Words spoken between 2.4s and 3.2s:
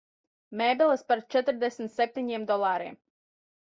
dolāriem.